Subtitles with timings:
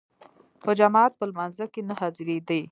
[0.63, 2.61] په جماعت په لمانځه کې نه حاضرېدی.